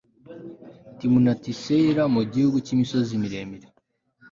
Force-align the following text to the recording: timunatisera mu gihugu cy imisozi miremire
timunatisera 0.97 2.03
mu 2.13 2.21
gihugu 2.33 2.57
cy 2.65 2.71
imisozi 2.75 3.11
miremire 3.21 3.67